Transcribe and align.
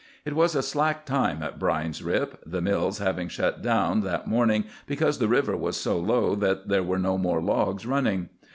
It 0.25 0.33
was 0.35 0.55
a 0.55 0.63
slack 0.63 1.05
time 1.05 1.43
at 1.43 1.59
Brine's 1.59 2.01
Rip, 2.01 2.41
the 2.43 2.59
mills 2.59 2.97
having 2.97 3.27
shut 3.27 3.61
down 3.61 4.01
that 4.01 4.25
morning 4.25 4.63
because 4.87 5.19
the 5.19 5.27
river 5.27 5.55
was 5.55 5.77
so 5.77 5.99
low 5.99 6.33
that 6.37 6.67
there 6.69 6.81
were 6.81 6.97
no 6.97 7.19
more 7.19 7.39
logs 7.39 7.85
running. 7.85 8.29